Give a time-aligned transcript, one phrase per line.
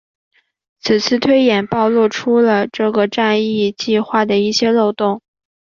[0.79, 5.21] 此次推演暴露出了这个战役计划的一些漏洞。